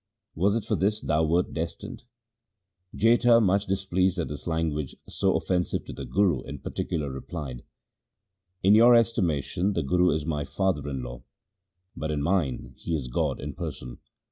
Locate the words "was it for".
0.33-0.75